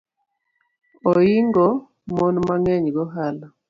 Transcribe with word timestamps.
Oingo 1.11 1.67
mon 2.15 2.35
mang’eny 2.47 2.85
gohala 2.95 3.45